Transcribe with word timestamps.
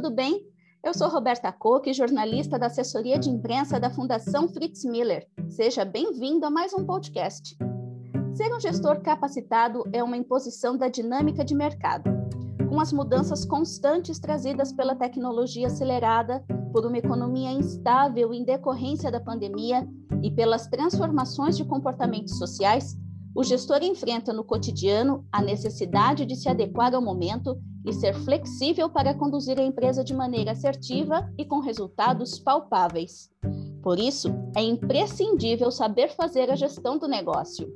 tudo 0.00 0.14
bem? 0.14 0.42
Eu 0.82 0.94
sou 0.94 1.10
Roberta 1.10 1.52
Koch, 1.52 1.92
jornalista 1.92 2.58
da 2.58 2.68
assessoria 2.68 3.18
de 3.18 3.28
imprensa 3.28 3.78
da 3.78 3.90
Fundação 3.90 4.48
Fritz 4.48 4.82
Miller. 4.82 5.28
Seja 5.46 5.84
bem-vindo 5.84 6.46
a 6.46 6.50
mais 6.50 6.72
um 6.72 6.86
podcast. 6.86 7.54
Ser 8.32 8.50
um 8.54 8.58
gestor 8.58 9.02
capacitado 9.02 9.84
é 9.92 10.02
uma 10.02 10.16
imposição 10.16 10.74
da 10.74 10.88
dinâmica 10.88 11.44
de 11.44 11.54
mercado. 11.54 12.08
Com 12.66 12.80
as 12.80 12.94
mudanças 12.94 13.44
constantes 13.44 14.18
trazidas 14.18 14.72
pela 14.72 14.96
tecnologia 14.96 15.66
acelerada, 15.66 16.42
por 16.72 16.86
uma 16.86 16.96
economia 16.96 17.52
instável 17.52 18.32
em 18.32 18.42
decorrência 18.42 19.10
da 19.10 19.20
pandemia 19.20 19.86
e 20.22 20.30
pelas 20.30 20.66
transformações 20.66 21.58
de 21.58 21.64
comportamentos 21.66 22.38
sociais, 22.38 22.96
o 23.34 23.44
gestor 23.44 23.82
enfrenta 23.82 24.32
no 24.32 24.44
cotidiano 24.44 25.24
a 25.30 25.40
necessidade 25.40 26.24
de 26.24 26.34
se 26.34 26.48
adequar 26.48 26.94
ao 26.94 27.02
momento 27.02 27.58
e 27.86 27.92
ser 27.92 28.14
flexível 28.14 28.90
para 28.90 29.14
conduzir 29.14 29.58
a 29.58 29.62
empresa 29.62 30.04
de 30.04 30.14
maneira 30.14 30.52
assertiva 30.52 31.30
e 31.38 31.44
com 31.44 31.60
resultados 31.60 32.38
palpáveis. 32.38 33.30
Por 33.82 33.98
isso, 33.98 34.28
é 34.54 34.62
imprescindível 34.62 35.70
saber 35.70 36.10
fazer 36.10 36.50
a 36.50 36.56
gestão 36.56 36.98
do 36.98 37.08
negócio. 37.08 37.68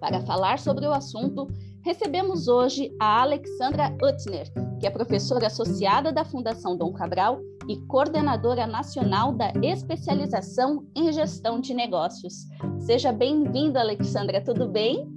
Para 0.00 0.20
falar 0.22 0.58
sobre 0.58 0.86
o 0.86 0.92
assunto, 0.92 1.46
recebemos 1.82 2.48
hoje 2.48 2.94
a 2.98 3.20
Alexandra 3.20 3.94
Utner, 4.02 4.50
que 4.78 4.86
é 4.86 4.90
professora 4.90 5.48
associada 5.48 6.10
da 6.10 6.24
Fundação 6.24 6.76
Dom 6.76 6.92
Cabral 6.92 7.40
e 7.70 7.76
coordenadora 7.86 8.66
nacional 8.66 9.32
da 9.32 9.52
especialização 9.62 10.84
em 10.92 11.12
gestão 11.12 11.60
de 11.60 11.72
negócios. 11.72 12.48
Seja 12.80 13.12
bem-vinda, 13.12 13.78
Alexandra, 13.78 14.42
tudo 14.42 14.66
bem? 14.66 15.08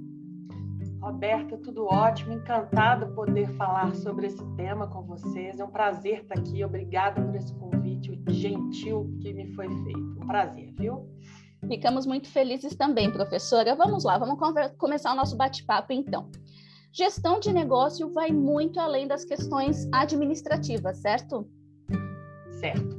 Roberta, 1.00 1.58
tudo 1.58 1.86
ótimo, 1.86 2.32
encantada 2.34 3.08
poder 3.08 3.48
falar 3.56 3.92
sobre 3.96 4.28
esse 4.28 4.46
tema 4.54 4.86
com 4.86 5.02
vocês. 5.02 5.58
É 5.58 5.64
um 5.64 5.70
prazer 5.70 6.20
estar 6.20 6.38
aqui. 6.38 6.64
Obrigada 6.64 7.20
por 7.20 7.34
esse 7.34 7.52
convite 7.54 8.22
gentil 8.28 9.12
que 9.20 9.32
me 9.32 9.52
foi 9.54 9.66
feito. 9.82 10.22
Um 10.22 10.26
prazer, 10.28 10.72
viu? 10.78 11.08
Ficamos 11.66 12.06
muito 12.06 12.28
felizes 12.28 12.76
também, 12.76 13.12
professora. 13.12 13.74
Vamos 13.74 14.04
lá, 14.04 14.16
vamos 14.16 14.38
começar 14.78 15.12
o 15.12 15.16
nosso 15.16 15.36
bate-papo 15.36 15.92
então. 15.92 16.30
Gestão 16.92 17.40
de 17.40 17.52
negócio 17.52 18.12
vai 18.12 18.30
muito 18.30 18.78
além 18.78 19.08
das 19.08 19.24
questões 19.24 19.88
administrativas, 19.92 20.98
certo? 20.98 21.44
Certo. 22.64 22.96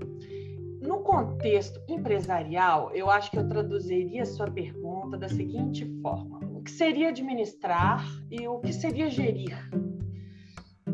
No 0.80 1.00
contexto 1.00 1.82
empresarial, 1.90 2.92
eu 2.94 3.10
acho 3.10 3.32
que 3.32 3.40
eu 3.40 3.50
traduziria 3.50 4.22
a 4.22 4.26
sua 4.28 4.46
pergunta 4.46 5.18
da 5.18 5.28
seguinte 5.28 5.84
forma: 6.04 6.38
o 6.54 6.62
que 6.62 6.70
seria 6.70 7.10
administrar 7.10 8.06
e 8.30 8.48
o 8.48 8.60
que 8.60 8.72
seria 8.72 9.10
gerir? 9.10 9.58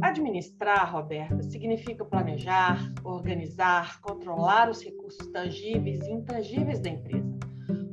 Administrar, 0.01 0.89
Roberta, 0.89 1.43
significa 1.43 2.05
planejar, 2.05 2.79
organizar, 3.03 3.99
controlar 3.99 4.69
os 4.69 4.81
recursos 4.81 5.27
tangíveis 5.33 6.07
e 6.07 6.11
intangíveis 6.13 6.79
da 6.79 6.91
empresa, 6.91 7.39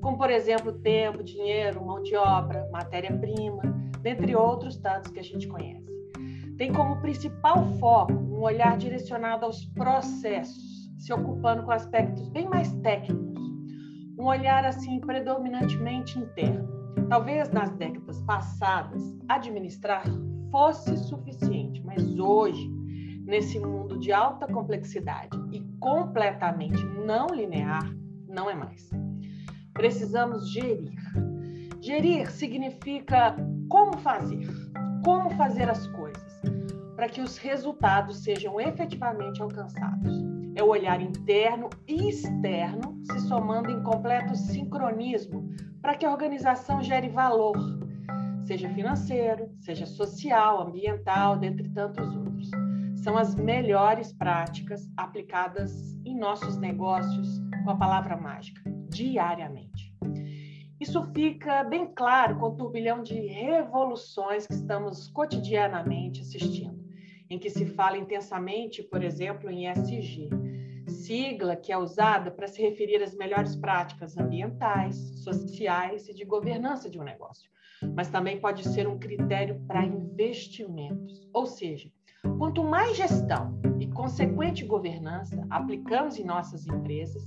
como, 0.01 0.17
por 0.17 0.31
exemplo, 0.31 0.73
tempo, 0.75 1.25
dinheiro, 1.25 1.85
mão 1.85 2.01
de 2.05 2.15
obra, 2.15 2.69
matéria-prima, 2.71 3.63
dentre 4.01 4.37
outros 4.37 4.77
tantos 4.77 5.11
que 5.11 5.19
a 5.19 5.25
gente 5.25 5.49
conhece. 5.49 5.89
Tem 6.57 6.73
como 6.73 7.01
principal 7.01 7.67
foco 7.81 8.13
um 8.13 8.43
olhar 8.43 8.77
direcionado 8.77 9.45
aos 9.45 9.65
processos, 9.65 10.68
se 10.99 11.13
ocupando 11.13 11.63
com 11.63 11.71
aspectos 11.71 12.29
bem 12.29 12.49
mais 12.49 12.73
técnicos, 12.83 13.41
um 14.19 14.25
olhar 14.25 14.65
assim 14.65 15.01
predominantemente 15.01 16.19
interno. 16.19 16.69
Talvez 17.09 17.51
nas 17.51 17.71
décadas 17.77 18.21
passadas 18.23 19.03
administrar 19.29 20.05
fosse 20.51 20.97
suficiente, 20.97 21.81
mas 21.85 22.19
hoje, 22.19 22.69
nesse 23.25 23.59
mundo 23.61 23.99
de 23.99 24.13
alta 24.13 24.47
complexidade 24.47 25.39
e 25.53 25.61
completamente 25.79 26.85
não 27.07 27.29
linear, 27.29 27.89
não 28.27 28.51
é 28.51 28.55
mais. 28.55 28.91
Precisamos 29.73 30.51
gerir. 30.51 30.93
Gerir 31.81 32.31
significa 32.31 33.37
como 33.69 33.97
fazer, 33.99 34.49
como 35.05 35.31
fazer 35.31 35.71
as 35.71 35.87
coisas, 35.89 36.43
para 36.97 37.09
que 37.09 37.21
os 37.21 37.39
resultados 37.39 38.25
sejam 38.25 38.61
efetivamente 38.61 39.41
alcançados. 39.41 40.28
É 40.59 40.63
o 40.63 40.71
olhar 40.71 41.01
interno 41.01 41.71
e 41.87 42.09
externo 42.09 43.01
se 43.05 43.21
somando 43.29 43.71
em 43.71 43.81
completo 43.81 44.35
sincronismo 44.35 45.49
para 45.81 45.95
que 45.95 46.05
a 46.05 46.11
organização 46.11 46.83
gere 46.83 47.09
valor, 47.09 47.57
seja 48.45 48.69
financeiro, 48.71 49.49
seja 49.61 49.87
social, 49.87 50.67
ambiental, 50.67 51.39
dentre 51.39 51.69
tantos 51.69 52.13
outros. 52.17 52.51
São 52.97 53.17
as 53.17 53.37
melhores 53.37 54.13
práticas 54.13 54.91
aplicadas 54.97 55.97
em 56.05 56.19
nossos 56.19 56.57
negócios 56.57 57.41
com 57.63 57.71
a 57.71 57.77
palavra 57.77 58.17
mágica, 58.17 58.61
diariamente. 58.89 59.95
Isso 60.81 61.05
fica 61.15 61.63
bem 61.63 61.87
claro 61.95 62.37
com 62.37 62.47
o 62.47 62.57
turbilhão 62.57 63.05
de 63.05 63.15
revoluções 63.15 64.45
que 64.45 64.55
estamos 64.55 65.07
cotidianamente 65.11 66.21
assistindo, 66.21 66.85
em 67.31 67.39
que 67.39 67.49
se 67.49 67.65
fala 67.65 67.97
intensamente, 67.97 68.83
por 68.83 69.05
exemplo, 69.05 69.49
em 69.49 69.69
SG, 69.69 70.48
sigla 71.09 71.57
que 71.57 71.73
é 71.73 71.79
usada 71.79 72.31
para 72.31 72.47
se 72.47 72.61
referir 72.61 73.03
às 73.03 73.15
melhores 73.15 73.57
práticas 73.57 74.19
ambientais, 74.19 74.95
sociais 75.25 76.07
e 76.07 76.13
de 76.13 76.23
governança 76.23 76.91
de 76.91 77.01
um 77.01 77.03
negócio, 77.03 77.51
mas 77.97 78.11
também 78.11 78.39
pode 78.39 78.63
ser 78.69 78.87
um 78.87 78.99
critério 78.99 79.59
para 79.67 79.87
investimentos, 79.87 81.27
ou 81.33 81.47
seja, 81.47 81.91
quanto 82.37 82.63
mais 82.63 82.95
gestão 82.95 83.59
e 83.81 83.87
consequente 83.87 84.67
governança 84.67 85.47
aplicamos 85.49 86.19
em 86.19 86.25
nossas 86.25 86.67
empresas, 86.67 87.23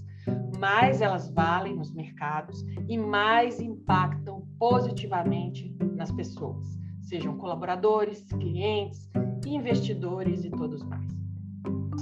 mais 0.59 1.01
elas 1.01 1.31
valem 1.31 1.75
nos 1.75 1.91
mercados 1.91 2.63
e 2.87 2.99
mais 2.99 3.59
impactam 3.59 4.47
positivamente 4.59 5.75
nas 5.95 6.11
pessoas, 6.11 6.67
sejam 6.99 7.35
colaboradores, 7.35 8.23
clientes, 8.25 9.09
investidores 9.43 10.45
e 10.45 10.51
todos 10.51 10.83
mais. 10.83 11.20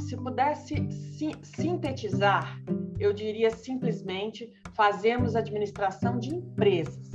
Se 0.08 0.18
pudesse 0.18 0.76
sintetizar, 1.44 2.62
eu 3.00 3.14
diria 3.14 3.52
simplesmente: 3.52 4.52
fazemos 4.74 5.36
administração 5.36 6.18
de 6.18 6.34
empresas 6.34 7.12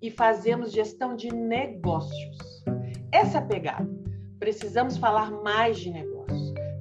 e 0.00 0.10
fazemos 0.10 0.72
gestão 0.72 1.16
de 1.16 1.28
negócios. 1.32 2.38
Essa 3.12 3.38
é 3.38 3.40
a 3.40 3.46
pegada. 3.46 3.90
Precisamos 4.38 4.96
falar 4.96 5.30
mais 5.30 5.78
de 5.78 5.90
negócios 5.90 6.20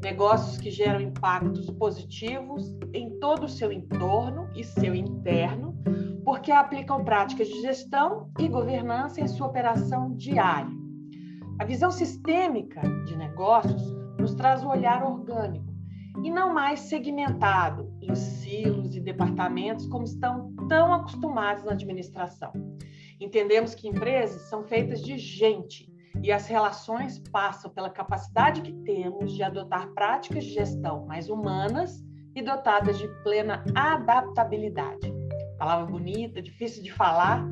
negócios 0.01 0.57
que 0.57 0.71
geram 0.71 1.01
impactos 1.01 1.69
positivos 1.71 2.75
em 2.93 3.19
todo 3.19 3.43
o 3.43 3.49
seu 3.49 3.71
entorno 3.71 4.49
e 4.55 4.63
seu 4.63 4.95
interno, 4.95 5.77
porque 6.23 6.51
aplicam 6.51 7.03
práticas 7.03 7.47
de 7.47 7.61
gestão 7.61 8.31
e 8.39 8.47
governança 8.47 9.19
em 9.21 9.27
sua 9.27 9.47
operação 9.47 10.15
diária. 10.15 10.71
A 11.59 11.65
visão 11.65 11.91
sistêmica 11.91 12.81
de 13.05 13.17
negócios 13.17 13.98
nos 14.29 14.35
traz 14.35 14.63
o 14.63 14.69
olhar 14.69 15.03
orgânico 15.03 15.73
e 16.23 16.29
não 16.29 16.53
mais 16.53 16.81
segmentado 16.81 17.91
em 18.01 18.13
silos 18.13 18.95
e 18.95 18.99
departamentos 18.99 19.87
como 19.87 20.03
estão 20.03 20.53
tão 20.67 20.93
acostumados 20.93 21.63
na 21.63 21.71
administração. 21.71 22.51
Entendemos 23.19 23.73
que 23.73 23.87
empresas 23.87 24.43
são 24.43 24.63
feitas 24.63 25.01
de 25.01 25.17
gente 25.17 25.91
e 26.21 26.31
as 26.31 26.47
relações 26.47 27.17
passam 27.31 27.71
pela 27.71 27.89
capacidade 27.89 28.61
que 28.61 28.73
temos 28.83 29.33
de 29.33 29.41
adotar 29.41 29.89
práticas 29.93 30.43
de 30.43 30.51
gestão 30.51 31.05
mais 31.05 31.29
humanas 31.29 32.03
e 32.35 32.41
dotadas 32.41 32.97
de 32.99 33.07
plena 33.23 33.63
adaptabilidade. 33.73 35.11
Palavra 35.57 35.87
bonita, 35.87 36.41
difícil 36.41 36.83
de 36.83 36.91
falar, 36.91 37.43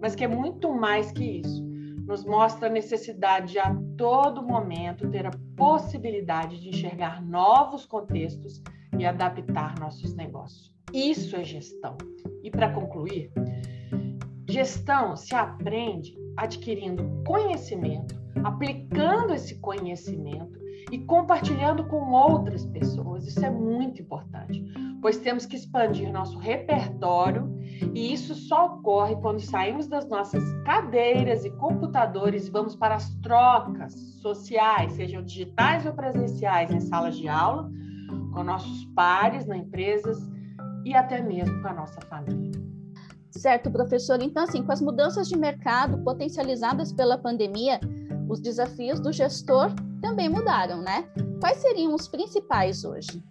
mas 0.00 0.14
que 0.14 0.24
é 0.24 0.28
muito 0.28 0.72
mais 0.72 1.12
que 1.12 1.40
isso. 1.40 1.73
Nos 2.06 2.24
mostra 2.24 2.68
a 2.68 2.72
necessidade 2.72 3.52
de 3.52 3.58
a 3.58 3.74
todo 3.96 4.42
momento 4.42 5.08
ter 5.10 5.26
a 5.26 5.30
possibilidade 5.56 6.60
de 6.60 6.68
enxergar 6.68 7.22
novos 7.22 7.86
contextos 7.86 8.62
e 8.98 9.06
adaptar 9.06 9.78
nossos 9.78 10.14
negócios. 10.14 10.72
Isso 10.92 11.34
é 11.34 11.42
gestão. 11.42 11.96
E 12.42 12.50
para 12.50 12.72
concluir, 12.72 13.32
gestão 14.48 15.16
se 15.16 15.34
aprende 15.34 16.16
adquirindo 16.36 17.22
conhecimento, 17.26 18.14
aplicando 18.44 19.32
esse 19.34 19.58
conhecimento 19.60 20.58
e 20.92 20.98
compartilhando 20.98 21.86
com 21.88 22.12
outras 22.12 22.66
pessoas. 22.66 23.26
Isso 23.26 23.44
é 23.44 23.50
muito 23.50 24.02
importante, 24.02 24.62
pois 25.04 25.18
temos 25.18 25.44
que 25.44 25.54
expandir 25.54 26.10
nosso 26.10 26.38
repertório 26.38 27.60
e 27.94 28.10
isso 28.10 28.34
só 28.34 28.64
ocorre 28.64 29.14
quando 29.16 29.38
saímos 29.38 29.86
das 29.86 30.08
nossas 30.08 30.42
cadeiras 30.64 31.44
e 31.44 31.50
computadores 31.50 32.46
e 32.46 32.50
vamos 32.50 32.74
para 32.74 32.94
as 32.94 33.14
trocas 33.16 33.92
sociais, 34.22 34.92
sejam 34.92 35.22
digitais 35.22 35.84
ou 35.84 35.92
presenciais, 35.92 36.70
em 36.70 36.80
salas 36.80 37.18
de 37.18 37.28
aula, 37.28 37.70
com 38.32 38.42
nossos 38.42 38.86
pares 38.96 39.44
na 39.44 39.58
empresas 39.58 40.18
e 40.86 40.94
até 40.94 41.20
mesmo 41.20 41.60
com 41.60 41.68
a 41.68 41.74
nossa 41.74 42.00
família. 42.08 42.58
Certo, 43.30 43.70
professor. 43.70 44.22
Então, 44.22 44.44
assim, 44.44 44.62
com 44.62 44.72
as 44.72 44.80
mudanças 44.80 45.28
de 45.28 45.36
mercado 45.36 45.98
potencializadas 45.98 46.94
pela 46.94 47.18
pandemia, 47.18 47.78
os 48.26 48.40
desafios 48.40 49.00
do 49.00 49.12
gestor 49.12 49.70
também 50.00 50.30
mudaram, 50.30 50.80
né? 50.80 51.04
Quais 51.40 51.58
seriam 51.58 51.94
os 51.94 52.08
principais 52.08 52.86
hoje? 52.86 53.22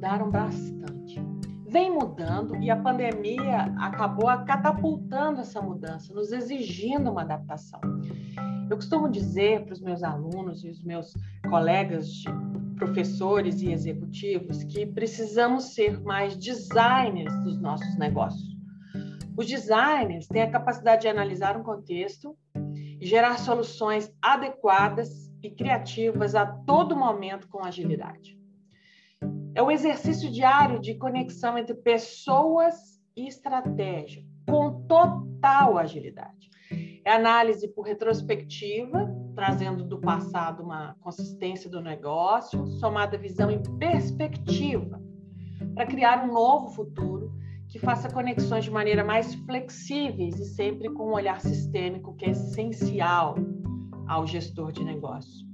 Mudaram 0.00 0.30
bastante. 0.30 1.22
Vem 1.68 1.92
mudando 1.92 2.56
e 2.56 2.70
a 2.70 2.76
pandemia 2.76 3.64
acabou 3.78 4.28
catapultando 4.46 5.42
essa 5.42 5.60
mudança, 5.60 6.14
nos 6.14 6.32
exigindo 6.32 7.10
uma 7.10 7.20
adaptação. 7.20 7.78
Eu 8.70 8.76
costumo 8.76 9.10
dizer 9.10 9.66
para 9.66 9.74
os 9.74 9.80
meus 9.82 10.02
alunos 10.02 10.64
e 10.64 10.70
os 10.70 10.82
meus 10.82 11.12
colegas 11.50 12.08
de 12.08 12.30
professores 12.76 13.60
e 13.60 13.72
executivos 13.72 14.64
que 14.64 14.86
precisamos 14.86 15.74
ser 15.74 16.00
mais 16.00 16.34
designers 16.34 17.38
dos 17.42 17.60
nossos 17.60 17.94
negócios. 17.98 18.56
Os 19.36 19.46
designers 19.46 20.26
têm 20.26 20.40
a 20.40 20.50
capacidade 20.50 21.02
de 21.02 21.08
analisar 21.08 21.58
um 21.58 21.62
contexto 21.62 22.34
e 22.98 23.04
gerar 23.04 23.38
soluções 23.38 24.10
adequadas 24.22 25.30
e 25.42 25.50
criativas 25.50 26.34
a 26.34 26.46
todo 26.46 26.96
momento 26.96 27.46
com 27.50 27.62
agilidade. 27.62 28.39
É 29.54 29.62
o 29.62 29.70
exercício 29.70 30.30
diário 30.30 30.80
de 30.80 30.94
conexão 30.94 31.58
entre 31.58 31.74
pessoas 31.74 33.00
e 33.16 33.26
estratégia, 33.26 34.24
com 34.48 34.82
total 34.86 35.78
agilidade. 35.78 36.48
É 37.04 37.12
análise 37.12 37.66
por 37.68 37.86
retrospectiva 37.86 39.08
trazendo 39.34 39.84
do 39.84 39.98
passado 40.00 40.62
uma 40.62 40.94
consistência 41.00 41.70
do 41.70 41.80
negócio, 41.80 42.66
somada 42.78 43.16
visão 43.16 43.50
em 43.50 43.62
perspectiva, 43.78 45.00
para 45.74 45.86
criar 45.86 46.24
um 46.24 46.32
novo 46.32 46.68
futuro 46.70 47.32
que 47.68 47.78
faça 47.78 48.10
conexões 48.10 48.64
de 48.64 48.70
maneira 48.70 49.04
mais 49.04 49.34
flexíveis 49.34 50.38
e 50.38 50.44
sempre 50.44 50.90
com 50.90 51.08
um 51.08 51.14
olhar 51.14 51.40
sistêmico 51.40 52.14
que 52.16 52.26
é 52.26 52.30
essencial 52.30 53.36
ao 54.08 54.26
gestor 54.26 54.72
de 54.72 54.84
negócio. 54.84 55.46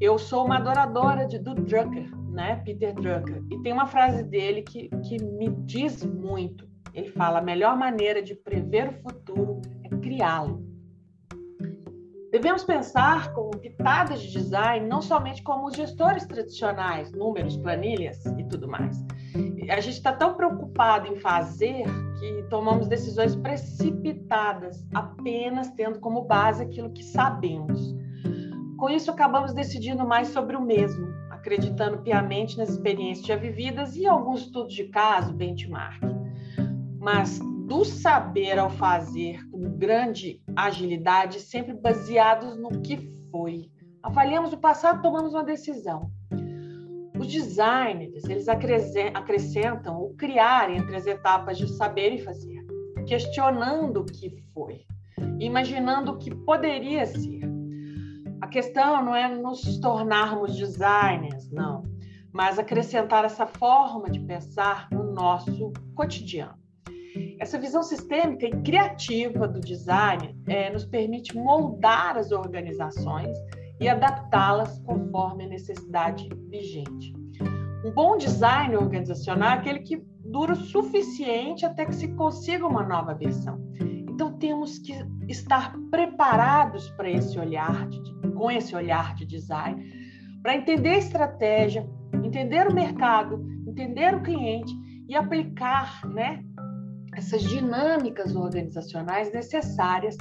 Eu 0.00 0.18
sou 0.18 0.44
uma 0.44 0.58
adoradora 0.58 1.26
de, 1.26 1.38
do 1.38 1.54
Drucker, 1.54 2.10
né, 2.36 2.62
Peter 2.64 2.94
Drucker, 2.94 3.42
e 3.50 3.58
tem 3.62 3.72
uma 3.72 3.86
frase 3.86 4.22
dele 4.22 4.60
que, 4.62 4.90
que 5.08 5.20
me 5.24 5.48
diz 5.64 6.04
muito. 6.04 6.68
Ele 6.92 7.08
fala: 7.08 7.38
a 7.38 7.42
melhor 7.42 7.76
maneira 7.76 8.22
de 8.22 8.34
prever 8.34 8.90
o 8.90 8.92
futuro 8.92 9.62
é 9.82 9.88
criá-lo. 9.96 10.64
Devemos 12.30 12.64
pensar 12.64 13.32
com 13.32 13.48
pitadas 13.50 14.20
de 14.20 14.30
design 14.30 14.86
não 14.86 15.00
somente 15.00 15.42
como 15.42 15.68
os 15.68 15.74
gestores 15.74 16.26
tradicionais, 16.26 17.10
números, 17.12 17.56
planilhas 17.56 18.26
e 18.26 18.44
tudo 18.44 18.68
mais. 18.68 19.02
A 19.70 19.80
gente 19.80 19.94
está 19.94 20.12
tão 20.12 20.34
preocupado 20.34 21.06
em 21.06 21.16
fazer 21.16 21.84
que 22.18 22.42
tomamos 22.50 22.88
decisões 22.88 23.34
precipitadas, 23.36 24.86
apenas 24.94 25.70
tendo 25.70 25.98
como 26.00 26.24
base 26.24 26.62
aquilo 26.62 26.92
que 26.92 27.02
sabemos. 27.02 27.96
Com 28.76 28.90
isso, 28.90 29.10
acabamos 29.10 29.54
decidindo 29.54 30.06
mais 30.06 30.28
sobre 30.28 30.56
o 30.56 30.60
mesmo, 30.60 31.06
acreditando 31.46 31.98
piamente 31.98 32.58
nas 32.58 32.70
experiências 32.70 33.24
já 33.24 33.36
vividas 33.36 33.94
e 33.96 34.04
alguns 34.04 34.40
estudos 34.40 34.74
de 34.74 34.88
caso, 34.88 35.32
benchmark. 35.32 36.02
Mas 36.98 37.38
do 37.68 37.84
saber 37.84 38.58
ao 38.58 38.68
fazer 38.68 39.48
com 39.50 39.78
grande 39.78 40.42
agilidade, 40.56 41.38
sempre 41.38 41.72
baseados 41.72 42.58
no 42.58 42.82
que 42.82 42.96
foi. 43.30 43.70
Avaliamos 44.02 44.52
o 44.52 44.58
passado, 44.58 45.02
tomamos 45.02 45.34
uma 45.34 45.44
decisão. 45.44 46.10
Os 47.16 47.28
designers, 47.28 48.24
eles 48.24 48.48
acrescentam 48.48 50.02
o 50.02 50.14
criar 50.16 50.68
entre 50.70 50.96
as 50.96 51.06
etapas 51.06 51.56
de 51.56 51.68
saber 51.68 52.12
e 52.12 52.18
fazer, 52.18 52.64
questionando 53.06 54.00
o 54.00 54.04
que 54.04 54.42
foi, 54.52 54.84
imaginando 55.38 56.12
o 56.12 56.18
que 56.18 56.34
poderia 56.34 57.06
ser. 57.06 57.35
A 58.46 58.48
questão 58.48 59.04
não 59.04 59.12
é 59.12 59.28
nos 59.28 59.78
tornarmos 59.78 60.54
designers, 60.54 61.50
não, 61.50 61.82
mas 62.32 62.60
acrescentar 62.60 63.24
essa 63.24 63.44
forma 63.44 64.08
de 64.08 64.20
pensar 64.20 64.88
no 64.92 65.12
nosso 65.12 65.72
cotidiano. 65.96 66.54
Essa 67.40 67.58
visão 67.58 67.82
sistêmica 67.82 68.46
e 68.46 68.62
criativa 68.62 69.48
do 69.48 69.58
design 69.58 70.40
é, 70.46 70.70
nos 70.70 70.84
permite 70.84 71.36
moldar 71.36 72.16
as 72.16 72.30
organizações 72.30 73.36
e 73.80 73.88
adaptá-las 73.88 74.78
conforme 74.78 75.46
a 75.46 75.48
necessidade 75.48 76.28
vigente. 76.48 77.12
Um 77.84 77.90
bom 77.90 78.16
design 78.16 78.76
organizacional 78.76 79.50
é 79.50 79.54
aquele 79.54 79.80
que 79.80 80.06
dura 80.24 80.52
o 80.52 80.56
suficiente 80.56 81.66
até 81.66 81.84
que 81.84 81.96
se 81.96 82.14
consiga 82.14 82.64
uma 82.64 82.84
nova 82.84 83.12
versão. 83.12 83.58
Então 84.16 84.32
temos 84.32 84.78
que 84.78 84.94
estar 85.28 85.76
preparados 85.90 86.88
para 86.92 87.10
esse 87.10 87.38
olhar, 87.38 87.86
de, 87.86 88.00
com 88.30 88.50
esse 88.50 88.74
olhar 88.74 89.14
de 89.14 89.26
design, 89.26 89.92
para 90.42 90.56
entender 90.56 90.88
a 90.88 90.98
estratégia, 90.98 91.86
entender 92.24 92.66
o 92.66 92.72
mercado, 92.72 93.46
entender 93.68 94.14
o 94.14 94.22
cliente 94.22 94.74
e 95.06 95.14
aplicar, 95.14 96.00
né, 96.06 96.42
essas 97.14 97.42
dinâmicas 97.42 98.34
organizacionais 98.34 99.30
necessárias 99.34 100.16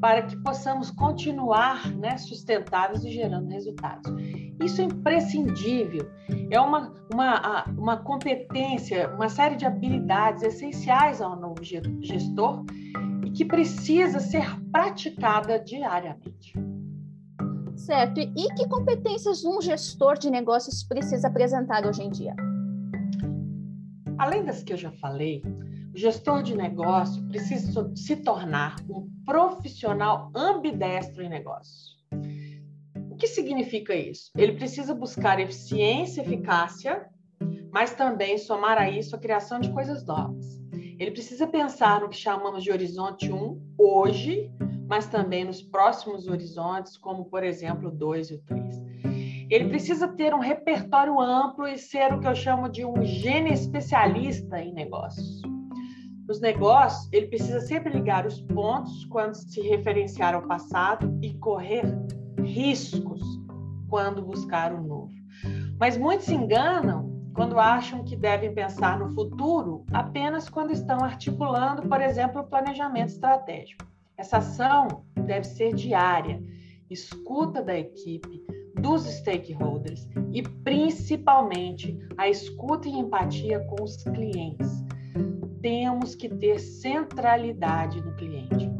para 0.00 0.22
que 0.22 0.36
possamos 0.38 0.90
continuar 0.90 1.88
né, 1.92 2.16
sustentáveis 2.16 3.04
e 3.04 3.12
gerando 3.12 3.48
resultados. 3.48 4.12
Isso 4.60 4.80
é 4.80 4.84
imprescindível, 4.84 6.10
é 6.50 6.60
uma, 6.60 6.92
uma, 7.12 7.64
uma 7.78 7.96
competência, 7.98 9.08
uma 9.14 9.28
série 9.28 9.54
de 9.54 9.66
habilidades 9.66 10.42
essenciais 10.42 11.20
ao 11.22 11.36
novo 11.36 11.62
gestor 11.62 12.64
e 13.30 13.32
que 13.32 13.44
precisa 13.44 14.18
ser 14.18 14.44
praticada 14.70 15.58
diariamente. 15.58 16.52
Certo. 17.76 18.20
E 18.20 18.54
que 18.54 18.68
competências 18.68 19.44
um 19.44 19.60
gestor 19.60 20.18
de 20.18 20.30
negócios 20.30 20.82
precisa 20.82 21.28
apresentar 21.28 21.86
hoje 21.86 22.02
em 22.02 22.10
dia? 22.10 22.34
Além 24.18 24.44
das 24.44 24.62
que 24.62 24.72
eu 24.72 24.76
já 24.76 24.92
falei, 24.92 25.42
o 25.94 25.96
gestor 25.96 26.42
de 26.42 26.56
negócio 26.56 27.26
precisa 27.28 27.90
se 27.96 28.16
tornar 28.16 28.76
um 28.88 29.08
profissional 29.24 30.30
ambidestro 30.34 31.22
em 31.22 31.28
negócios. 31.28 31.98
O 33.10 33.16
que 33.16 33.26
significa 33.26 33.94
isso? 33.94 34.30
Ele 34.36 34.52
precisa 34.52 34.94
buscar 34.94 35.40
eficiência, 35.40 36.20
eficácia, 36.20 37.08
mas 37.72 37.94
também 37.94 38.36
somar 38.36 38.76
a 38.76 38.90
isso 38.90 39.16
a 39.16 39.18
criação 39.18 39.58
de 39.58 39.72
coisas 39.72 40.04
novas. 40.04 40.59
Ele 41.00 41.12
precisa 41.12 41.46
pensar 41.46 42.02
no 42.02 42.10
que 42.10 42.16
chamamos 42.16 42.62
de 42.62 42.70
horizonte 42.70 43.32
1 43.32 43.74
hoje, 43.78 44.52
mas 44.86 45.06
também 45.06 45.46
nos 45.46 45.62
próximos 45.62 46.28
horizontes, 46.28 46.98
como 46.98 47.24
por 47.24 47.42
exemplo 47.42 47.88
o 47.88 47.90
2 47.90 48.30
e 48.30 48.34
o 48.34 48.42
3. 48.42 48.82
Ele 49.48 49.70
precisa 49.70 50.06
ter 50.08 50.34
um 50.34 50.38
repertório 50.38 51.18
amplo 51.18 51.66
e 51.66 51.78
ser 51.78 52.12
o 52.12 52.20
que 52.20 52.28
eu 52.28 52.34
chamo 52.34 52.68
de 52.68 52.84
um 52.84 53.02
gênio 53.02 53.50
especialista 53.50 54.60
em 54.60 54.74
negócios. 54.74 55.40
Nos 56.28 56.38
negócios, 56.38 57.10
ele 57.14 57.28
precisa 57.28 57.60
sempre 57.60 57.94
ligar 57.94 58.26
os 58.26 58.38
pontos 58.42 59.06
quando 59.06 59.32
se 59.34 59.62
referenciar 59.62 60.34
ao 60.34 60.46
passado 60.46 61.18
e 61.22 61.32
correr 61.38 61.82
riscos 62.44 63.22
quando 63.88 64.20
buscar 64.20 64.70
o 64.74 64.82
novo. 64.82 65.10
Mas 65.78 65.96
muitos 65.96 66.26
se 66.26 66.34
enganam 66.34 67.09
quando 67.34 67.58
acham 67.58 68.04
que 68.04 68.16
devem 68.16 68.54
pensar 68.54 68.98
no 68.98 69.14
futuro 69.14 69.84
apenas 69.92 70.48
quando 70.48 70.72
estão 70.72 71.02
articulando, 71.04 71.88
por 71.88 72.00
exemplo, 72.00 72.40
o 72.42 72.46
planejamento 72.46 73.08
estratégico. 73.08 73.86
Essa 74.16 74.38
ação 74.38 75.04
deve 75.14 75.44
ser 75.44 75.74
diária, 75.74 76.42
escuta 76.90 77.62
da 77.62 77.78
equipe, 77.78 78.44
dos 78.80 79.04
stakeholders 79.04 80.08
e 80.32 80.42
principalmente 80.42 81.98
a 82.16 82.28
escuta 82.28 82.88
e 82.88 82.92
empatia 82.92 83.60
com 83.60 83.82
os 83.82 84.02
clientes 84.02 84.84
temos 85.60 86.14
que 86.14 86.28
ter 86.28 86.58
centralidade 86.58 88.00
no 88.00 88.14
cliente. 88.14 88.70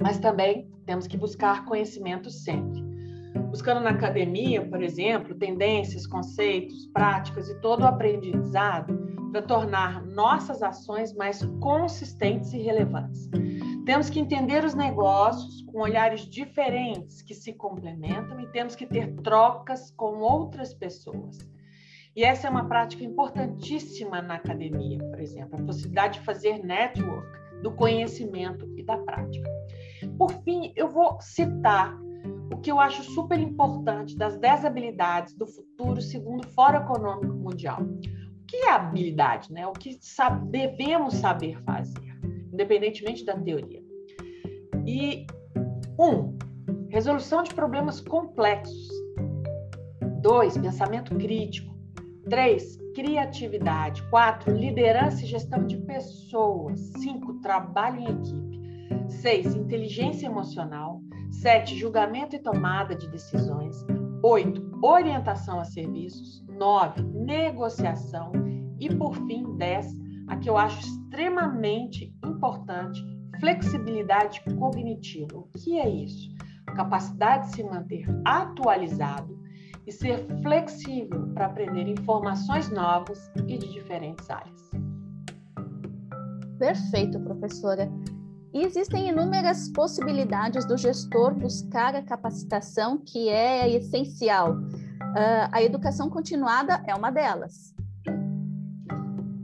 Mas 0.00 0.18
também 0.18 0.68
temos 0.86 1.06
que 1.06 1.16
buscar 1.16 1.64
conhecimento 1.64 2.30
sempre. 2.30 2.89
Buscando 3.60 3.82
na 3.82 3.90
academia, 3.90 4.66
por 4.66 4.82
exemplo, 4.82 5.34
tendências, 5.34 6.06
conceitos, 6.06 6.86
práticas 6.94 7.50
e 7.50 7.60
todo 7.60 7.82
o 7.82 7.86
aprendizado 7.86 8.98
para 9.30 9.42
tornar 9.42 10.02
nossas 10.02 10.62
ações 10.62 11.12
mais 11.12 11.44
consistentes 11.60 12.54
e 12.54 12.58
relevantes. 12.58 13.28
Temos 13.84 14.08
que 14.08 14.18
entender 14.18 14.64
os 14.64 14.72
negócios 14.72 15.60
com 15.64 15.80
olhares 15.80 16.22
diferentes 16.22 17.20
que 17.20 17.34
se 17.34 17.52
complementam 17.52 18.40
e 18.40 18.46
temos 18.46 18.74
que 18.74 18.86
ter 18.86 19.14
trocas 19.16 19.90
com 19.90 20.20
outras 20.20 20.72
pessoas. 20.72 21.36
E 22.16 22.24
essa 22.24 22.46
é 22.46 22.50
uma 22.50 22.64
prática 22.64 23.04
importantíssima 23.04 24.22
na 24.22 24.36
academia, 24.36 25.00
por 25.10 25.20
exemplo, 25.20 25.60
a 25.60 25.66
possibilidade 25.66 26.18
de 26.18 26.24
fazer 26.24 26.64
network 26.64 27.28
do 27.62 27.72
conhecimento 27.72 28.66
e 28.74 28.82
da 28.82 28.96
prática. 28.96 29.50
Por 30.16 30.32
fim, 30.44 30.72
eu 30.74 30.88
vou 30.88 31.20
citar 31.20 31.94
o 32.52 32.58
que 32.58 32.70
eu 32.70 32.80
acho 32.80 33.02
super 33.02 33.38
importante 33.38 34.16
das 34.16 34.36
10 34.38 34.64
habilidades 34.64 35.34
do 35.34 35.46
futuro 35.46 36.00
segundo 36.00 36.44
o 36.44 36.48
Fórum 36.48 36.78
Econômico 36.78 37.34
Mundial. 37.34 37.80
O 37.82 38.46
que 38.46 38.56
é 38.56 38.72
habilidade? 38.72 39.52
Né? 39.52 39.66
O 39.66 39.72
que 39.72 39.98
devemos 40.48 41.14
saber 41.14 41.62
fazer, 41.62 42.18
independentemente 42.52 43.24
da 43.24 43.38
teoria. 43.38 43.82
E 44.86 45.26
um, 45.98 46.36
resolução 46.88 47.42
de 47.42 47.54
problemas 47.54 48.00
complexos 48.00 48.88
2. 50.20 50.58
Pensamento 50.58 51.14
crítico. 51.16 51.74
3. 52.28 52.78
Criatividade. 52.94 54.02
4. 54.10 54.54
Liderança 54.54 55.24
e 55.24 55.26
gestão 55.26 55.64
de 55.66 55.76
pessoas. 55.78 56.80
5. 56.98 57.40
Trabalho 57.40 58.00
em 58.00 58.10
equipe. 58.10 58.60
6. 59.08 59.54
Inteligência 59.54 60.26
emocional. 60.26 61.00
7. 61.40 61.74
Julgamento 61.74 62.36
e 62.36 62.38
tomada 62.38 62.94
de 62.94 63.08
decisões. 63.08 63.74
8. 64.22 64.78
Orientação 64.82 65.58
a 65.58 65.64
serviços. 65.64 66.44
9. 66.46 67.02
Negociação. 67.02 68.30
E, 68.78 68.94
por 68.94 69.14
fim, 69.26 69.56
10. 69.56 69.86
A 70.28 70.36
que 70.36 70.50
eu 70.50 70.58
acho 70.58 70.78
extremamente 70.80 72.14
importante, 72.26 73.02
flexibilidade 73.40 74.42
cognitiva. 74.58 75.38
O 75.38 75.48
que 75.56 75.78
é 75.78 75.88
isso? 75.88 76.28
Capacidade 76.76 77.48
de 77.48 77.56
se 77.56 77.64
manter 77.64 78.04
atualizado 78.26 79.40
e 79.86 79.92
ser 79.92 80.26
flexível 80.42 81.32
para 81.32 81.46
aprender 81.46 81.88
informações 81.88 82.70
novas 82.70 83.32
e 83.48 83.56
de 83.56 83.72
diferentes 83.72 84.28
áreas. 84.28 84.70
Perfeito, 86.58 87.18
professora. 87.20 87.90
E 88.52 88.64
existem 88.64 89.08
inúmeras 89.08 89.68
possibilidades 89.68 90.66
do 90.66 90.76
gestor 90.76 91.34
buscar 91.34 91.94
a 91.94 92.02
capacitação 92.02 92.98
que 92.98 93.28
é 93.28 93.68
essencial. 93.68 94.54
Uh, 94.54 95.48
a 95.52 95.62
educação 95.62 96.10
continuada 96.10 96.82
é 96.86 96.94
uma 96.94 97.12
delas. 97.12 97.72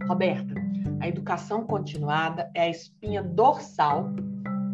Roberta, 0.09 0.55
a 1.01 1.07
educação 1.07 1.65
continuada 1.65 2.51
é 2.53 2.63
a 2.63 2.69
espinha 2.69 3.23
dorsal 3.23 4.09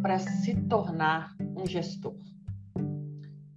para 0.01 0.19
se 0.19 0.55
tornar 0.63 1.35
um 1.55 1.67
gestor. 1.67 2.17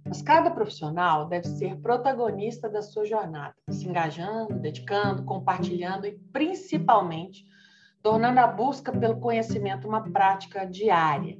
Mas 0.06 0.20
cada 0.20 0.50
profissional 0.50 1.26
deve 1.26 1.48
ser 1.48 1.76
protagonista 1.80 2.68
da 2.68 2.82
sua 2.82 3.06
jornada, 3.06 3.54
se 3.70 3.88
engajando, 3.88 4.58
dedicando, 4.58 5.24
compartilhando 5.24 6.06
e, 6.06 6.12
principalmente, 6.32 7.44
tornando 8.06 8.38
a 8.38 8.46
busca 8.46 8.92
pelo 8.92 9.18
conhecimento 9.18 9.88
uma 9.88 10.00
prática 10.00 10.64
diária. 10.64 11.36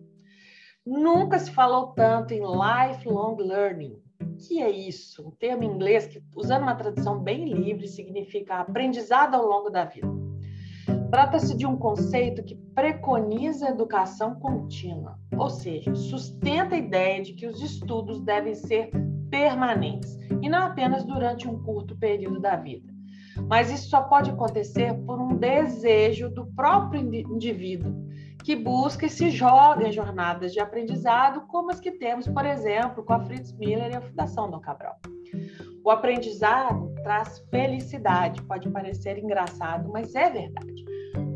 Nunca 0.85 1.39
se 1.39 1.53
falou 1.53 1.93
tanto 1.93 2.35
em 2.35 2.41
lifelong 2.41 3.37
learning. 3.37 4.03
O 4.21 4.35
que 4.35 4.61
é 4.61 4.69
isso? 4.69 5.29
Um 5.29 5.31
termo 5.31 5.63
em 5.63 5.71
inglês 5.71 6.09
que, 6.09 6.21
usando 6.35 6.63
uma 6.63 6.75
tradução 6.75 7.21
bem 7.21 7.45
livre, 7.45 7.87
significa 7.87 8.57
aprendizado 8.57 9.37
ao 9.37 9.47
longo 9.47 9.71
da 9.71 9.85
vida. 9.85 10.09
Trata-se 11.09 11.57
de 11.57 11.65
um 11.65 11.77
conceito 11.77 12.43
que 12.43 12.57
preconiza 12.75 13.69
a 13.69 13.71
educação 13.71 14.35
contínua, 14.41 15.21
ou 15.39 15.49
seja, 15.49 15.95
sustenta 15.95 16.75
a 16.75 16.79
ideia 16.79 17.23
de 17.23 17.35
que 17.35 17.47
os 17.47 17.63
estudos 17.63 18.21
devem 18.21 18.57
ser 18.57 18.91
permanentes 19.31 20.19
e 20.43 20.49
não 20.49 20.65
apenas 20.65 21.05
durante 21.05 21.47
um 21.47 21.63
curto 21.63 21.97
período 21.97 22.41
da 22.41 22.57
vida. 22.57 22.96
Mas 23.49 23.71
isso 23.71 23.89
só 23.89 24.03
pode 24.03 24.31
acontecer 24.31 24.95
por 25.05 25.21
um 25.21 25.37
desejo 25.37 26.29
do 26.29 26.47
próprio 26.47 27.01
indivíduo 27.01 28.07
que 28.45 28.55
busca 28.55 29.07
e 29.07 29.11
se 29.11 29.31
joga 29.31 29.89
em 29.89 29.93
jornadas 29.93 30.53
de 30.53 30.61
aprendizado, 30.61 31.47
como 31.49 31.71
as 31.71 31.81
que 31.81 31.91
temos, 31.91 32.29
por 32.29 32.47
exemplo, 32.47 33.05
com 33.05 33.13
a 33.13 33.21
Fritz 33.21 33.53
Miller 33.53 33.91
e 33.91 33.97
a 33.97 34.01
Fundação 34.01 34.51
Dom 34.51 34.61
Cabral. 34.61 34.97
O 35.85 35.91
aprendizado 35.91 36.95
traz 37.03 37.41
felicidade, 37.51 38.43
pode 38.43 38.71
parecer 38.71 39.19
engraçado, 39.19 39.91
mas 39.93 40.15
é 40.15 40.31
verdade 40.31 40.85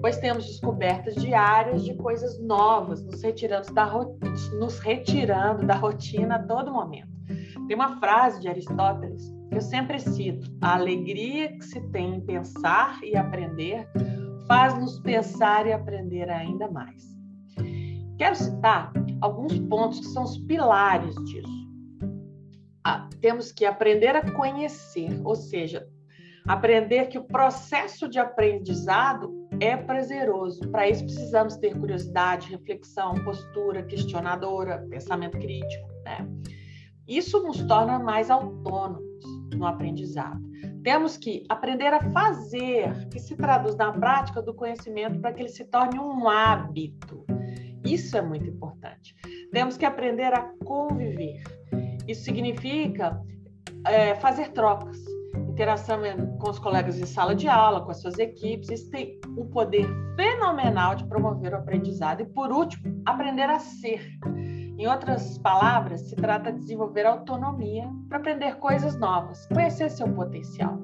pois 0.01 0.19
temos 0.19 0.47
descobertas 0.47 1.15
diárias 1.15 1.85
de 1.85 1.95
coisas 1.95 2.39
novas, 2.41 3.03
nos 3.03 3.23
retirando 3.23 3.73
da, 3.73 3.87
nos 4.59 4.79
retirando 4.79 5.67
da 5.67 5.75
rotina 5.75 6.37
a 6.37 6.43
todo 6.43 6.73
momento. 6.73 7.09
Tem 7.67 7.77
uma 7.77 7.99
frase 8.01 8.41
de 8.41 8.49
Aristóteles 8.49 9.33
eu 9.51 9.61
sempre 9.61 9.99
cito: 9.99 10.51
a 10.61 10.75
alegria 10.75 11.57
que 11.57 11.65
se 11.65 11.81
tem 11.91 12.17
em 12.17 12.21
pensar 12.21 13.03
e 13.03 13.17
aprender 13.17 13.89
faz-nos 14.47 14.99
pensar 15.01 15.67
e 15.67 15.73
aprender 15.73 16.29
ainda 16.31 16.69
mais. 16.71 17.17
Quero 18.19 18.35
citar 18.35 18.93
alguns 19.21 19.59
pontos 19.61 20.01
que 20.01 20.07
são 20.07 20.25
os 20.25 20.39
pilares 20.39 21.15
disso. 21.25 21.61
Ah, 22.85 23.09
temos 23.21 23.53
que 23.53 23.65
aprender 23.65 24.17
a 24.17 24.33
conhecer, 24.33 25.21
ou 25.25 25.35
seja, 25.35 25.87
aprender 26.49 27.07
que 27.07 27.19
o 27.19 27.25
processo 27.25 28.09
de 28.09 28.19
aprendizado 28.19 29.49
é 29.61 29.77
prazeroso. 29.77 30.69
Para 30.71 30.89
isso, 30.89 31.05
precisamos 31.05 31.57
ter 31.57 31.79
curiosidade, 31.79 32.51
reflexão, 32.51 33.15
postura 33.23 33.83
questionadora, 33.83 34.87
pensamento 34.89 35.39
crítico. 35.39 35.89
Né? 36.05 36.27
Isso 37.07 37.43
nos 37.43 37.63
torna 37.65 37.99
mais 37.99 38.31
autônomos 38.31 39.10
no 39.57 39.67
aprendizado. 39.67 40.41
Temos 40.83 41.17
que 41.17 41.45
aprender 41.49 41.93
a 41.93 42.01
fazer, 42.11 43.09
que 43.09 43.19
se 43.19 43.37
traduz 43.37 43.77
na 43.77 43.93
prática 43.93 44.41
do 44.41 44.55
conhecimento 44.55 45.21
para 45.21 45.33
que 45.33 45.43
ele 45.43 45.49
se 45.49 45.65
torne 45.65 45.99
um 45.99 46.29
hábito. 46.29 47.25
Isso 47.85 48.17
é 48.17 48.23
muito 48.23 48.49
importante. 48.49 49.15
Temos 49.53 49.77
que 49.77 49.85
aprender 49.85 50.33
a 50.33 50.51
conviver. 50.65 51.43
Isso 52.07 52.25
significa 52.25 53.21
é, 53.87 54.15
fazer 54.17 54.53
trocas 54.53 54.99
interação 55.61 56.01
com 56.39 56.51
os 56.51 56.59
colegas 56.59 56.99
em 56.99 57.05
sala 57.05 57.35
de 57.35 57.47
aula, 57.47 57.83
com 57.83 57.91
as 57.91 58.01
suas 58.01 58.19
equipes, 58.19 58.71
isso 58.71 58.91
tem 58.91 59.21
um 59.37 59.47
poder 59.47 59.87
fenomenal 60.17 60.95
de 60.95 61.05
promover 61.05 61.53
o 61.53 61.57
aprendizado. 61.57 62.23
E, 62.23 62.25
por 62.25 62.51
último, 62.51 63.03
aprender 63.05 63.49
a 63.51 63.59
ser. 63.59 64.03
Em 64.81 64.87
outras 64.87 65.37
palavras, 65.37 66.01
se 66.01 66.17
trata 66.17 66.51
de 66.51 66.61
desenvolver 66.61 67.05
autonomia 67.05 67.87
para 68.09 68.17
aprender 68.17 68.57
coisas 68.57 68.99
novas, 68.99 69.47
conhecer 69.49 69.91
seu 69.91 70.09
potencial. 70.15 70.79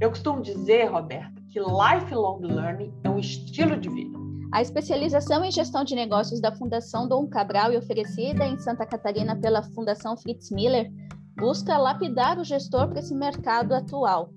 Eu 0.00 0.10
costumo 0.10 0.40
dizer, 0.40 0.84
Roberta, 0.84 1.42
que 1.50 1.58
lifelong 1.58 2.38
learning 2.42 2.94
é 3.02 3.10
um 3.10 3.18
estilo 3.18 3.76
de 3.76 3.88
vida. 3.88 4.16
A 4.52 4.62
especialização 4.62 5.44
em 5.44 5.50
gestão 5.50 5.82
de 5.82 5.96
negócios 5.96 6.40
da 6.40 6.54
Fundação 6.54 7.08
Dom 7.08 7.26
Cabral 7.26 7.72
e 7.72 7.76
oferecida 7.76 8.46
em 8.46 8.56
Santa 8.56 8.86
Catarina 8.86 9.34
pela 9.34 9.64
Fundação 9.64 10.16
Fritz 10.16 10.52
Miller 10.52 10.88
busca 11.36 11.76
lapidar 11.76 12.38
o 12.38 12.44
gestor 12.44 12.86
para 12.86 13.00
esse 13.00 13.16
mercado 13.16 13.74
atual. 13.74 14.30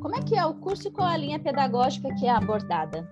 Como 0.00 0.16
é 0.16 0.22
que 0.22 0.36
é 0.36 0.44
o 0.44 0.54
curso 0.54 0.88
e 0.88 0.90
qual 0.90 1.06
a 1.06 1.16
linha 1.16 1.38
pedagógica 1.38 2.12
que 2.16 2.26
é 2.26 2.30
abordada? 2.30 3.08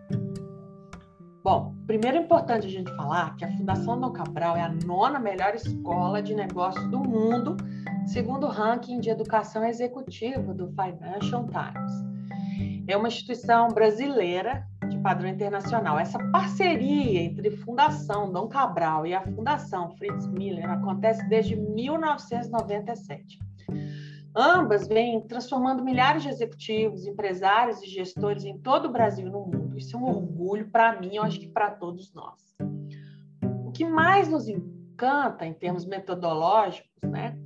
Bom, 1.45 1.78
primeiro 1.89 2.19
é 2.19 2.21
importante 2.21 2.67
a 2.67 2.71
gente 2.71 2.95
falar 2.95 3.35
que 3.35 3.47
a 3.47 3.57
Fundação 3.57 3.99
Dom 3.99 4.13
Cabral 4.13 4.55
é 4.59 4.61
a 4.61 4.69
nona 4.69 5.19
melhor 5.19 5.55
escola 5.55 6.23
de 6.23 6.35
negócios 6.35 6.87
do 6.91 7.01
mundo, 7.01 7.57
segundo 8.07 8.45
o 8.47 8.51
ranking 8.51 9.01
de 9.01 9.09
educação 9.09 9.65
executiva 9.65 10.53
do 10.53 10.69
Financial 10.69 11.47
Times. 11.47 11.93
É 12.87 12.95
uma 12.95 13.09
instituição 13.09 13.69
brasileira 13.69 14.69
de 14.91 14.99
padrão 14.99 15.31
internacional. 15.31 15.99
Essa 15.99 16.19
parceria 16.31 17.23
entre 17.23 17.51
Fundação 17.53 18.31
Dom 18.31 18.49
Cabral 18.49 19.07
e 19.07 19.15
a 19.15 19.23
Fundação 19.23 19.89
Fritz 19.97 20.27
Miller 20.27 20.71
acontece 20.71 21.27
desde 21.27 21.57
1997. 21.57 23.39
Ambas 24.37 24.87
vêm 24.87 25.23
transformando 25.23 25.83
milhares 25.83 26.23
de 26.23 26.29
executivos, 26.29 27.07
empresários 27.07 27.83
e 27.83 27.87
gestores 27.87 28.45
em 28.45 28.59
todo 28.59 28.89
o 28.89 28.93
Brasil 28.93 29.27
e 29.27 29.31
no 29.31 29.41
mundo. 29.41 29.68
Isso 29.79 29.97
é 29.97 29.99
um 29.99 30.05
orgulho 30.05 30.69
para 30.69 31.01
mim, 31.01 31.17
eu 31.17 31.23
acho 31.23 31.39
que 31.39 31.49
para 31.49 31.71
todos 31.71 32.13
nós. 32.13 32.57
O 33.65 33.71
que 33.71 33.85
mais 33.85 34.29
nos 34.29 34.49
encanta 34.49 35.47
em 35.47 35.55
termos 35.55 35.87
metodológicos, 35.87 36.91
né, 37.03 37.39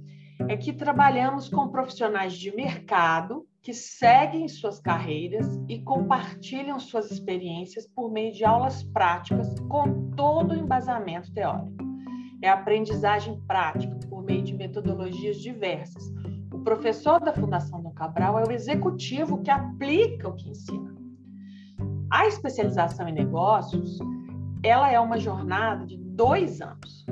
é 0.49 0.57
que 0.57 0.73
trabalhamos 0.73 1.49
com 1.49 1.69
profissionais 1.69 2.33
de 2.33 2.55
mercado 2.55 3.47
que 3.61 3.73
seguem 3.73 4.49
suas 4.49 4.81
carreiras 4.81 5.47
e 5.69 5.79
compartilham 5.81 6.81
suas 6.81 7.11
experiências 7.11 7.87
por 7.87 8.11
meio 8.11 8.33
de 8.33 8.45
aulas 8.45 8.83
práticas 8.83 9.55
com 9.69 10.11
todo 10.17 10.53
o 10.53 10.57
embasamento 10.57 11.33
teórico. 11.33 11.85
É 12.43 12.49
aprendizagem 12.49 13.41
prática 13.47 13.97
por 14.09 14.25
meio 14.25 14.43
de 14.43 14.53
metodologias 14.53 15.37
diversas. 15.37 16.12
O 16.53 16.59
professor 16.59 17.21
da 17.21 17.33
Fundação 17.33 17.81
do 17.81 17.91
Cabral 17.93 18.39
é 18.41 18.45
o 18.45 18.51
executivo 18.51 19.41
que 19.43 19.51
aplica 19.51 20.29
o 20.29 20.35
que 20.35 20.51
ensina. 20.51 20.92
A 22.12 22.26
especialização 22.26 23.09
em 23.09 23.12
negócios, 23.12 23.99
ela 24.62 24.88
é 24.92 25.00
uma 25.00 25.19
jornada 25.19 25.85
de 25.85 25.97
dois 25.97 26.61
anos. 26.61 27.04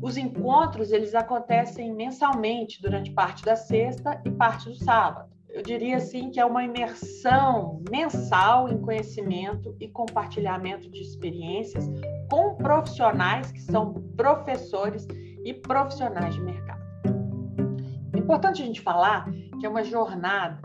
Os 0.00 0.16
encontros 0.16 0.92
eles 0.92 1.14
acontecem 1.14 1.92
mensalmente 1.92 2.80
durante 2.80 3.10
parte 3.10 3.44
da 3.44 3.56
sexta 3.56 4.18
e 4.24 4.30
parte 4.30 4.70
do 4.70 4.74
sábado 4.76 5.30
eu 5.52 5.62
diria 5.62 5.96
assim 5.96 6.30
que 6.30 6.38
é 6.38 6.44
uma 6.44 6.64
imersão 6.64 7.82
mensal 7.90 8.68
em 8.68 8.80
conhecimento 8.80 9.74
e 9.80 9.88
compartilhamento 9.88 10.88
de 10.90 11.00
experiências 11.00 11.90
com 12.30 12.54
profissionais 12.54 13.50
que 13.50 13.60
são 13.60 13.92
professores 14.16 15.06
e 15.44 15.52
profissionais 15.52 16.34
de 16.34 16.40
mercado. 16.40 16.80
É 18.12 18.18
importante 18.18 18.62
a 18.62 18.64
gente 18.64 18.80
falar 18.80 19.28
que 19.58 19.66
é 19.66 19.68
uma 19.68 19.82
jornada 19.82 20.60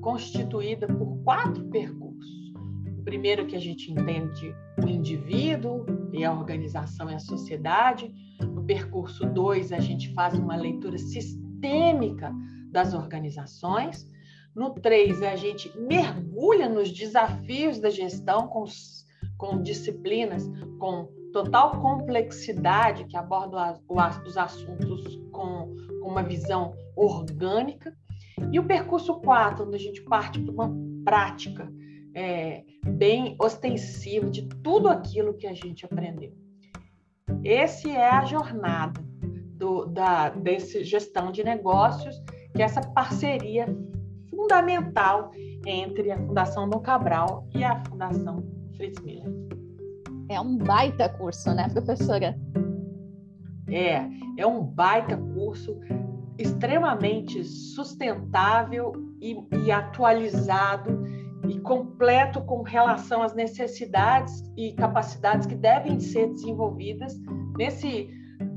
constituída 0.00 0.86
por 0.86 1.18
quatro 1.24 1.64
percursos. 1.64 2.05
Primeiro 3.06 3.46
que 3.46 3.54
a 3.54 3.60
gente 3.60 3.92
entende 3.92 4.52
o 4.84 4.88
indivíduo 4.88 5.86
e 6.12 6.24
a 6.24 6.32
organização 6.32 7.08
e 7.08 7.14
a 7.14 7.20
sociedade. 7.20 8.12
No 8.40 8.64
percurso 8.64 9.24
2, 9.24 9.70
a 9.70 9.78
gente 9.78 10.12
faz 10.12 10.36
uma 10.36 10.56
leitura 10.56 10.98
sistêmica 10.98 12.34
das 12.72 12.94
organizações. 12.94 14.10
No 14.56 14.70
3, 14.70 15.22
a 15.22 15.36
gente 15.36 15.72
mergulha 15.78 16.68
nos 16.68 16.90
desafios 16.90 17.78
da 17.78 17.90
gestão 17.90 18.48
com, 18.48 18.64
com 19.38 19.62
disciplinas 19.62 20.50
com 20.80 21.08
total 21.32 21.80
complexidade, 21.80 23.04
que 23.04 23.16
abordam 23.16 23.80
os 24.26 24.36
assuntos 24.36 25.14
com, 25.30 25.72
com 26.02 26.08
uma 26.08 26.24
visão 26.24 26.74
orgânica. 26.96 27.96
E 28.50 28.58
o 28.58 28.66
percurso 28.66 29.14
4, 29.20 29.64
onde 29.64 29.76
a 29.76 29.78
gente 29.78 30.02
parte 30.02 30.40
para 30.40 30.52
uma 30.52 30.74
prática 31.04 31.72
é, 32.16 32.64
bem 32.86 33.36
ostensiva 33.38 34.30
de 34.30 34.48
tudo 34.62 34.88
aquilo 34.88 35.34
que 35.34 35.46
a 35.46 35.52
gente 35.52 35.84
aprendeu. 35.84 36.32
Esse 37.44 37.90
é 37.90 38.08
a 38.08 38.24
jornada 38.24 38.98
do, 39.58 39.84
da, 39.84 40.30
desse 40.30 40.82
gestão 40.82 41.30
de 41.30 41.44
negócios, 41.44 42.18
que 42.54 42.62
é 42.62 42.64
essa 42.64 42.80
parceria 42.80 43.66
fundamental 44.30 45.30
entre 45.66 46.10
a 46.10 46.16
Fundação 46.16 46.68
Dom 46.70 46.80
Cabral 46.80 47.46
e 47.54 47.62
a 47.62 47.84
Fundação 47.84 48.42
Fritz 48.76 48.98
Miller. 49.02 49.30
É 50.30 50.40
um 50.40 50.56
baita 50.56 51.10
curso, 51.10 51.52
né, 51.54 51.68
professora? 51.68 52.34
É, 53.68 54.08
é 54.38 54.46
um 54.46 54.64
baita 54.64 55.18
curso 55.18 55.78
extremamente 56.38 57.44
sustentável 57.44 58.92
e, 59.20 59.36
e 59.64 59.70
atualizado 59.70 61.04
e 61.48 61.60
completo 61.60 62.40
com 62.42 62.62
relação 62.62 63.22
às 63.22 63.34
necessidades 63.34 64.42
e 64.56 64.72
capacidades 64.72 65.46
que 65.46 65.54
devem 65.54 65.98
ser 66.00 66.28
desenvolvidas 66.28 67.14
nesse 67.56 68.10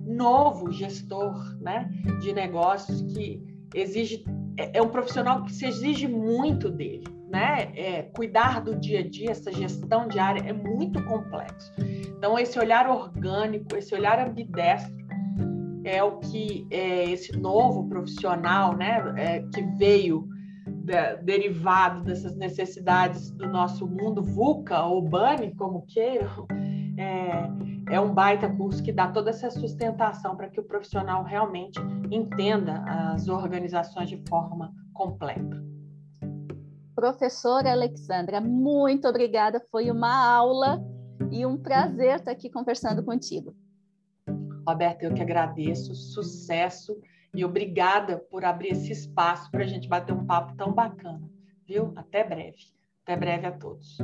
novo 0.06 0.72
gestor 0.72 1.34
né, 1.62 1.90
de 2.22 2.34
negócios 2.34 3.02
que 3.14 3.42
exige 3.74 4.24
é, 4.58 4.80
é 4.80 4.82
um 4.82 4.90
profissional 4.90 5.44
que 5.44 5.54
se 5.54 5.66
exige 5.66 6.08
muito 6.08 6.70
dele, 6.70 7.06
né? 7.30 7.72
É, 7.76 8.02
cuidar 8.14 8.62
do 8.62 8.76
dia 8.76 9.00
a 9.00 9.08
dia, 9.08 9.32
essa 9.32 9.52
gestão 9.52 10.08
diária 10.08 10.44
é 10.46 10.52
muito 10.52 11.02
complexo. 11.06 11.72
Então 12.18 12.38
esse 12.38 12.60
olhar 12.60 12.90
orgânico, 12.90 13.78
esse 13.78 13.96
olhar 13.96 14.20
ambidestro 14.20 15.00
é 15.86 16.04
o 16.04 16.18
que 16.18 16.68
é, 16.70 17.10
esse 17.10 17.38
novo 17.38 17.88
profissional, 17.88 18.76
né, 18.76 19.14
é, 19.18 19.40
que 19.54 19.62
veio 19.78 20.28
de, 20.90 21.18
derivado 21.22 22.04
dessas 22.04 22.36
necessidades 22.36 23.30
do 23.30 23.48
nosso 23.48 23.88
mundo 23.88 24.24
VUCA 24.24 24.82
ou 24.82 25.02
BANI, 25.04 25.54
como 25.54 25.86
queiram, 25.86 26.48
é, 26.98 27.94
é 27.94 28.02
um 28.02 28.12
baita 28.12 28.50
curso 28.50 28.82
que 28.82 28.92
dá 28.92 29.08
toda 29.08 29.30
essa 29.30 29.52
sustentação 29.52 30.36
para 30.36 30.50
que 30.50 30.60
o 30.60 30.64
profissional 30.64 31.24
realmente 31.24 31.80
entenda 32.10 32.84
as 33.14 33.28
organizações 33.28 34.10
de 34.10 34.18
forma 34.28 34.74
completa. 34.92 35.64
Professora 36.96 37.72
Alexandra, 37.72 38.42
muito 38.42 39.08
obrigada. 39.08 39.62
Foi 39.72 39.92
uma 39.92 40.12
aula 40.12 40.84
e 41.32 41.46
um 41.46 41.56
prazer 41.56 42.16
estar 42.16 42.32
aqui 42.32 42.50
conversando 42.50 43.04
contigo. 43.04 43.56
Roberta, 44.68 45.06
eu 45.06 45.14
que 45.14 45.22
agradeço. 45.22 45.94
Sucesso 45.94 47.00
e 47.34 47.46
obrigada 47.46 48.18
por 48.18 48.44
abrir 48.44 48.70
esse 48.70 48.92
espaço 48.92 49.50
para 49.52 49.64
a 49.64 49.68
gente 49.68 49.88
bater 49.88 50.14
um 50.14 50.26
papo 50.26 50.56
tão 50.56 50.74
bacana, 50.74 51.30
viu? 51.68 51.94
Até 51.96 52.24
breve. 52.24 52.74
Até 53.04 53.16
breve 53.16 53.48
a 53.48 53.52
todos. 53.52 53.98